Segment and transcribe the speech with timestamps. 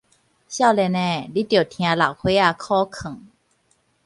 [0.03, 0.53] 少年的，你著聽老歲仔苦
[2.91, 3.19] 勸